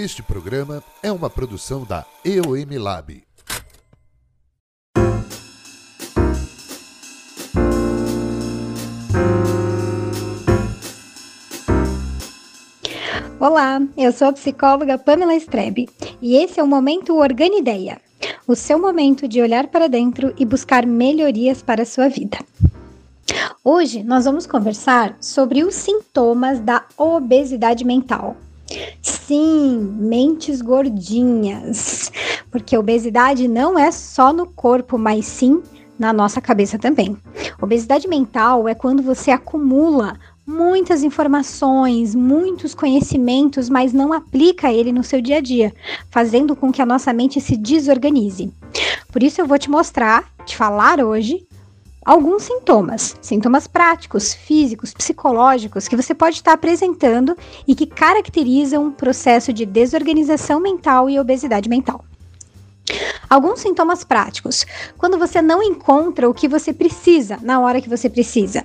Este 0.00 0.22
programa 0.22 0.80
é 1.02 1.10
uma 1.10 1.28
produção 1.28 1.84
da 1.84 2.06
EOM 2.24 2.80
Lab. 2.80 3.20
Olá, 13.40 13.82
eu 13.96 14.12
sou 14.12 14.28
a 14.28 14.32
psicóloga 14.32 14.96
Pamela 14.96 15.34
Strebe 15.34 15.88
e 16.22 16.36
esse 16.36 16.60
é 16.60 16.62
o 16.62 16.66
Momento 16.68 17.16
Organideia, 17.16 18.00
o 18.46 18.54
seu 18.54 18.78
momento 18.78 19.26
de 19.26 19.42
olhar 19.42 19.66
para 19.66 19.88
dentro 19.88 20.32
e 20.38 20.44
buscar 20.44 20.86
melhorias 20.86 21.60
para 21.60 21.82
a 21.82 21.86
sua 21.86 22.08
vida. 22.08 22.38
Hoje 23.64 24.04
nós 24.04 24.26
vamos 24.26 24.46
conversar 24.46 25.16
sobre 25.20 25.64
os 25.64 25.74
sintomas 25.74 26.60
da 26.60 26.84
obesidade 26.96 27.84
mental. 27.84 28.36
Sim, 29.28 29.94
mentes 29.98 30.62
gordinhas, 30.62 32.10
porque 32.50 32.78
obesidade 32.78 33.46
não 33.46 33.78
é 33.78 33.90
só 33.90 34.32
no 34.32 34.46
corpo, 34.46 34.96
mas 34.96 35.26
sim 35.26 35.62
na 35.98 36.14
nossa 36.14 36.40
cabeça 36.40 36.78
também. 36.78 37.14
Obesidade 37.60 38.08
mental 38.08 38.66
é 38.66 38.74
quando 38.74 39.02
você 39.02 39.30
acumula 39.30 40.18
muitas 40.46 41.02
informações, 41.02 42.14
muitos 42.14 42.74
conhecimentos, 42.74 43.68
mas 43.68 43.92
não 43.92 44.14
aplica 44.14 44.72
ele 44.72 44.92
no 44.92 45.04
seu 45.04 45.20
dia 45.20 45.36
a 45.36 45.40
dia, 45.42 45.74
fazendo 46.10 46.56
com 46.56 46.72
que 46.72 46.80
a 46.80 46.86
nossa 46.86 47.12
mente 47.12 47.38
se 47.38 47.54
desorganize. 47.54 48.50
Por 49.12 49.22
isso 49.22 49.42
eu 49.42 49.46
vou 49.46 49.58
te 49.58 49.68
mostrar, 49.68 50.24
te 50.46 50.56
falar 50.56 51.04
hoje 51.04 51.46
alguns 52.08 52.44
sintomas, 52.44 53.18
sintomas 53.20 53.66
práticos, 53.66 54.32
físicos, 54.32 54.94
psicológicos 54.94 55.86
que 55.86 55.94
você 55.94 56.14
pode 56.14 56.36
estar 56.36 56.54
apresentando 56.54 57.36
e 57.66 57.74
que 57.74 57.84
caracterizam 57.84 58.86
um 58.86 58.90
processo 58.90 59.52
de 59.52 59.66
desorganização 59.66 60.58
mental 60.58 61.10
e 61.10 61.20
obesidade 61.20 61.68
mental. 61.68 62.02
Alguns 63.28 63.60
sintomas 63.60 64.04
práticos, 64.04 64.64
quando 64.96 65.18
você 65.18 65.42
não 65.42 65.62
encontra 65.62 66.26
o 66.26 66.32
que 66.32 66.48
você 66.48 66.72
precisa 66.72 67.38
na 67.42 67.60
hora 67.60 67.82
que 67.82 67.90
você 67.90 68.08
precisa 68.08 68.64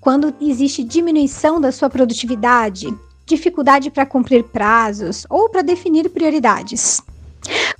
quando 0.00 0.34
existe 0.40 0.82
diminuição 0.82 1.60
da 1.60 1.70
sua 1.70 1.90
produtividade, 1.90 2.86
dificuldade 3.26 3.90
para 3.90 4.06
cumprir 4.06 4.42
prazos 4.44 5.26
ou 5.28 5.50
para 5.50 5.60
definir 5.60 6.08
prioridades. 6.08 7.02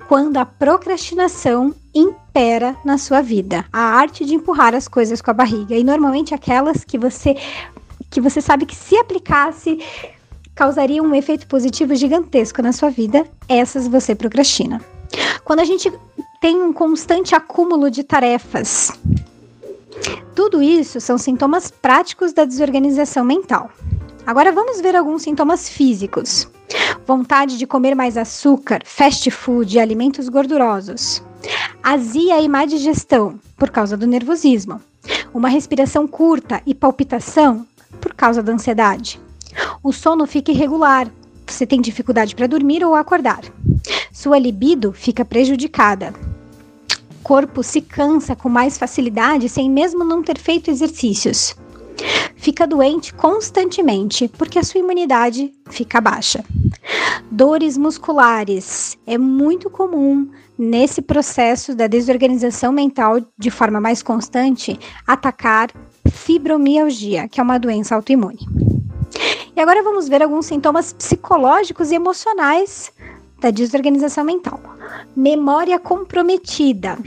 Quando 0.07 0.37
a 0.37 0.45
procrastinação 0.45 1.75
impera 1.99 2.77
na 2.85 2.99
sua 2.99 3.21
vida, 3.21 3.65
a 3.73 3.81
arte 3.81 4.25
de 4.25 4.35
empurrar 4.35 4.75
as 4.75 4.89
coisas 4.89 5.21
com 5.21 5.31
a 5.31 5.35
barriga 5.35 5.75
e 5.75 5.85
normalmente 5.85 6.35
aquelas 6.35 6.85
que 6.85 6.99
você 6.99 7.37
que 8.11 8.21
você 8.21 8.41
sabe 8.41 8.65
que 8.65 8.75
se 8.75 8.97
aplicasse 8.97 9.79
causaria 10.55 11.03
um 11.03 11.15
efeito 11.15 11.47
positivo 11.47 11.95
gigantesco 11.95 12.61
na 12.63 12.73
sua 12.73 12.91
vida, 12.91 13.25
essas 13.49 13.87
você 13.87 14.15
procrastina. 14.15 14.81
Quando 15.45 15.61
a 15.61 15.65
gente 15.65 15.93
tem 16.41 16.61
um 16.61 16.73
constante 16.73 17.35
acúmulo 17.35 17.91
de 17.91 18.03
tarefas, 18.03 18.93
tudo 20.35 20.63
isso 20.63 21.01
são 21.01 21.19
sintomas 21.19 21.71
práticos 21.71 22.33
da 22.33 22.45
desorganização 22.45 23.25
mental. 23.25 23.71
Agora 24.27 24.53
vamos 24.53 24.81
ver 24.81 24.95
alguns 24.95 25.23
sintomas 25.23 25.69
físicos. 25.69 26.49
Vontade 27.07 27.57
de 27.57 27.67
comer 27.67 27.95
mais 27.95 28.17
açúcar, 28.17 28.83
fast 28.85 29.31
food 29.31 29.77
e 29.77 29.81
alimentos 29.81 30.29
gordurosos. 30.29 31.23
Azia 31.83 32.41
e 32.41 32.49
má 32.49 32.65
digestão, 32.65 33.39
por 33.57 33.71
causa 33.71 33.97
do 33.97 34.07
nervosismo. 34.07 34.81
Uma 35.33 35.49
respiração 35.49 36.07
curta 36.07 36.63
e 36.67 36.75
palpitação, 36.75 37.67
por 38.01 38.15
causa 38.15 38.43
da 38.43 38.53
ansiedade. 38.53 39.21
O 39.83 39.93
sono 39.93 40.27
fica 40.27 40.53
irregular, 40.53 41.11
você 41.47 41.67
tem 41.67 41.81
dificuldade 41.81 42.35
para 42.35 42.47
dormir 42.47 42.85
ou 42.85 42.95
acordar. 42.95 43.41
Sua 44.13 44.39
libido 44.39 44.93
fica 44.93 45.25
prejudicada 45.25 46.13
corpo 47.29 47.63
se 47.63 47.83
cansa 47.83 48.35
com 48.35 48.49
mais 48.49 48.79
facilidade 48.79 49.51
sem 49.51 49.71
mesmo 49.71 50.03
não 50.03 50.23
ter 50.23 50.39
feito 50.39 50.71
exercícios. 50.71 51.55
Fica 52.37 52.67
doente 52.67 53.13
constantemente 53.13 54.27
porque 54.29 54.59
a 54.59 54.65
sua 54.65 54.81
imunidade 54.81 55.53
fica 55.69 56.01
baixa. 56.01 56.43
Dores 57.31 57.77
musculares 57.77 58.97
é 59.07 59.19
muito 59.19 59.69
comum 59.69 60.31
nesse 60.59 61.03
processo 61.03 61.75
da 61.75 61.87
desorganização 61.87 62.73
mental 62.73 63.21
de 63.39 63.51
forma 63.51 63.81
mais 63.81 64.03
constante 64.03 64.79
atacar 65.07 65.71
fibromialgia, 66.11 67.29
que 67.29 67.41
é 67.41 67.43
uma 67.43 67.59
doença 67.59 67.95
autoimune. 67.95 68.39
E 69.55 69.61
agora 69.61 69.83
vamos 69.83 70.09
ver 70.09 70.23
alguns 70.23 70.47
sintomas 70.47 70.93
psicológicos 70.93 71.91
e 71.91 71.95
emocionais 71.95 72.93
da 73.41 73.51
desorganização 73.51 74.25
mental. 74.25 74.61
Memória 75.15 75.79
comprometida. 75.79 76.99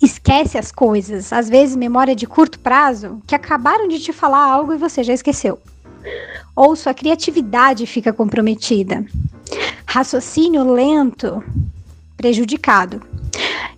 Esquece 0.00 0.56
as 0.58 0.70
coisas, 0.70 1.32
às 1.32 1.48
vezes 1.48 1.74
memória 1.74 2.14
de 2.14 2.26
curto 2.26 2.58
prazo, 2.60 3.20
que 3.26 3.34
acabaram 3.34 3.88
de 3.88 3.98
te 3.98 4.12
falar 4.12 4.44
algo 4.44 4.72
e 4.72 4.76
você 4.76 5.02
já 5.02 5.12
esqueceu. 5.12 5.58
Ou 6.54 6.74
sua 6.74 6.92
criatividade 6.92 7.86
fica 7.86 8.12
comprometida. 8.12 9.04
Raciocínio 9.86 10.70
lento, 10.70 11.42
prejudicado. 12.16 13.00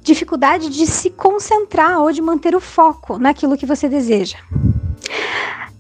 Dificuldade 0.02 0.70
de 0.70 0.86
se 0.86 1.10
concentrar 1.10 2.00
ou 2.00 2.10
de 2.10 2.22
manter 2.22 2.56
o 2.56 2.60
foco 2.60 3.18
naquilo 3.18 3.56
que 3.56 3.66
você 3.66 3.88
deseja. 3.88 4.38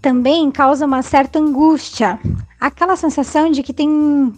Também 0.00 0.50
causa 0.50 0.86
uma 0.86 1.02
certa 1.02 1.38
angústia, 1.38 2.18
aquela 2.60 2.96
sensação 2.96 3.50
de 3.50 3.62
que 3.62 3.72
tem 3.72 4.32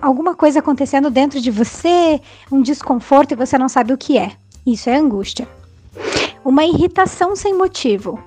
alguma 0.00 0.34
coisa 0.34 0.58
acontecendo 0.58 1.10
dentro 1.10 1.40
de 1.40 1.50
você, 1.50 2.20
um 2.50 2.60
desconforto 2.60 3.32
e 3.32 3.36
você 3.36 3.56
não 3.56 3.68
sabe 3.68 3.92
o 3.92 3.98
que 3.98 4.18
é. 4.18 4.32
Isso 4.66 4.90
é 4.90 4.96
angústia. 4.96 5.48
Uma 6.44 6.64
irritação 6.64 7.36
sem 7.36 7.56
motivo, 7.56 8.22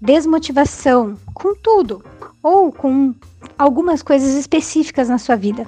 desmotivação 0.00 1.16
com 1.34 1.54
tudo 1.54 2.02
ou 2.42 2.72
com 2.72 3.14
algumas 3.58 4.02
coisas 4.02 4.34
específicas 4.34 5.08
na 5.08 5.18
sua 5.18 5.36
vida. 5.36 5.66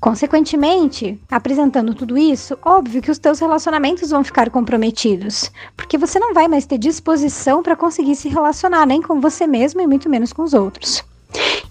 Consequentemente, 0.00 1.20
apresentando 1.30 1.94
tudo 1.94 2.16
isso, 2.16 2.56
óbvio 2.64 3.02
que 3.02 3.10
os 3.10 3.18
teus 3.18 3.40
relacionamentos 3.40 4.10
vão 4.10 4.22
ficar 4.22 4.50
comprometidos, 4.50 5.50
porque 5.76 5.98
você 5.98 6.18
não 6.18 6.32
vai 6.32 6.46
mais 6.46 6.66
ter 6.66 6.78
disposição 6.78 7.62
para 7.62 7.74
conseguir 7.74 8.14
se 8.14 8.28
relacionar 8.28 8.86
nem 8.86 9.02
com 9.02 9.20
você 9.20 9.46
mesmo 9.46 9.80
e 9.80 9.86
muito 9.86 10.08
menos 10.08 10.32
com 10.32 10.42
os 10.42 10.54
outros. 10.54 11.02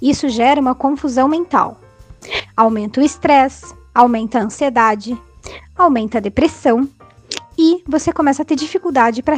Isso 0.02 0.28
gera 0.28 0.60
uma 0.60 0.76
confusão 0.76 1.28
mental, 1.28 1.80
Aumenta 2.56 3.02
o 3.02 3.04
estresse, 3.04 3.74
aumenta 3.94 4.40
a 4.40 4.44
ansiedade, 4.44 5.18
aumenta 5.78 6.18
a 6.18 6.22
depressão 6.22 6.88
e 7.58 7.84
você 7.88 8.12
começa 8.12 8.42
a 8.42 8.46
ter 8.46 8.56
dificuldade 8.56 9.22
para 9.22 9.36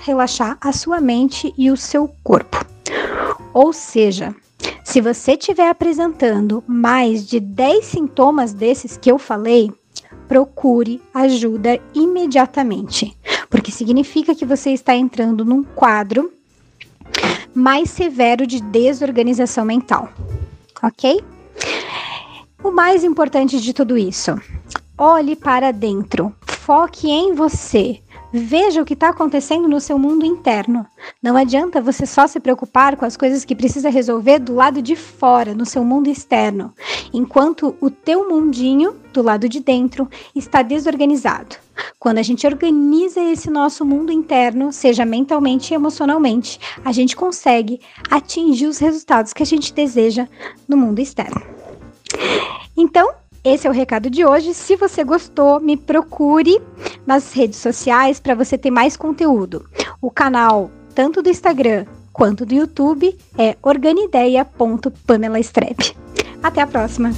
relaxar 0.00 0.58
a 0.60 0.72
sua 0.72 1.00
mente 1.00 1.54
e 1.56 1.70
o 1.70 1.76
seu 1.76 2.08
corpo. 2.22 2.75
Ou 3.56 3.72
seja, 3.72 4.36
se 4.84 5.00
você 5.00 5.32
estiver 5.32 5.70
apresentando 5.70 6.62
mais 6.66 7.26
de 7.26 7.40
10 7.40 7.86
sintomas 7.86 8.52
desses 8.52 8.98
que 8.98 9.10
eu 9.10 9.18
falei, 9.18 9.72
procure 10.28 11.00
ajuda 11.14 11.80
imediatamente, 11.94 13.16
porque 13.48 13.72
significa 13.72 14.34
que 14.34 14.44
você 14.44 14.72
está 14.72 14.94
entrando 14.94 15.42
num 15.42 15.64
quadro 15.64 16.30
mais 17.54 17.88
severo 17.88 18.46
de 18.46 18.60
desorganização 18.60 19.64
mental, 19.64 20.10
ok? 20.82 21.24
O 22.62 22.70
mais 22.70 23.04
importante 23.04 23.58
de 23.58 23.72
tudo 23.72 23.96
isso, 23.96 24.38
olhe 24.98 25.34
para 25.34 25.72
dentro, 25.72 26.30
foque 26.46 27.08
em 27.08 27.32
você. 27.32 28.02
Veja 28.38 28.82
o 28.82 28.84
que 28.84 28.92
está 28.92 29.08
acontecendo 29.08 29.66
no 29.66 29.80
seu 29.80 29.98
mundo 29.98 30.26
interno. 30.26 30.86
Não 31.22 31.38
adianta 31.38 31.80
você 31.80 32.04
só 32.04 32.26
se 32.26 32.38
preocupar 32.38 32.94
com 32.94 33.06
as 33.06 33.16
coisas 33.16 33.46
que 33.46 33.56
precisa 33.56 33.88
resolver 33.88 34.40
do 34.40 34.54
lado 34.54 34.82
de 34.82 34.94
fora, 34.94 35.54
no 35.54 35.64
seu 35.64 35.82
mundo 35.82 36.10
externo, 36.10 36.74
enquanto 37.14 37.74
o 37.80 37.88
teu 37.88 38.28
mundinho, 38.28 38.94
do 39.10 39.22
lado 39.22 39.48
de 39.48 39.58
dentro, 39.58 40.06
está 40.34 40.60
desorganizado. 40.60 41.56
Quando 41.98 42.18
a 42.18 42.22
gente 42.22 42.46
organiza 42.46 43.22
esse 43.22 43.48
nosso 43.48 43.86
mundo 43.86 44.12
interno, 44.12 44.70
seja 44.70 45.06
mentalmente 45.06 45.70
e 45.70 45.74
emocionalmente, 45.74 46.60
a 46.84 46.92
gente 46.92 47.16
consegue 47.16 47.80
atingir 48.10 48.66
os 48.66 48.76
resultados 48.76 49.32
que 49.32 49.42
a 49.42 49.46
gente 49.46 49.72
deseja 49.72 50.28
no 50.68 50.76
mundo 50.76 50.98
externo. 50.98 51.40
Esse 53.46 53.66
é 53.68 53.70
o 53.70 53.72
recado 53.72 54.10
de 54.10 54.24
hoje. 54.24 54.52
Se 54.52 54.74
você 54.74 55.04
gostou, 55.04 55.60
me 55.60 55.76
procure 55.76 56.60
nas 57.06 57.32
redes 57.32 57.60
sociais 57.60 58.18
para 58.18 58.34
você 58.34 58.58
ter 58.58 58.72
mais 58.72 58.96
conteúdo. 58.96 59.64
O 60.02 60.10
canal, 60.10 60.68
tanto 60.96 61.22
do 61.22 61.30
Instagram 61.30 61.86
quanto 62.12 62.44
do 62.44 62.52
YouTube, 62.52 63.16
é 63.38 63.56
organideia.pamelastrep. 63.62 65.96
Até 66.42 66.60
a 66.60 66.66
próxima! 66.66 67.12